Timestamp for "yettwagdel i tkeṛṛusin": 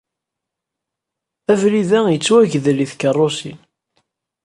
2.11-3.59